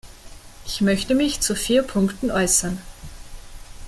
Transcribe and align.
Ich 0.65 0.81
möchte 0.81 1.13
mich 1.13 1.41
zu 1.41 1.53
vier 1.55 1.83
Punkten 1.83 2.31
äußern. 2.31 2.79